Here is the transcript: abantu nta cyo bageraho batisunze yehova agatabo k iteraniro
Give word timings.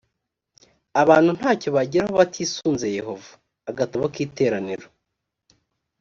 abantu 1.01 1.29
nta 1.37 1.51
cyo 1.59 1.69
bageraho 1.75 2.13
batisunze 2.21 2.85
yehova 2.97 3.31
agatabo 3.69 4.05
k 4.13 4.15
iteraniro 4.25 4.85